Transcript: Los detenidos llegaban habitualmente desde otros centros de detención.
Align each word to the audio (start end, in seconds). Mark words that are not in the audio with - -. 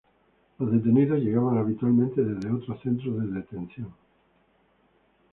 Los 0.57 0.71
detenidos 0.71 1.19
llegaban 1.19 1.59
habitualmente 1.59 2.23
desde 2.23 2.51
otros 2.51 2.81
centros 2.81 3.21
de 3.21 3.35
detención. 3.39 3.93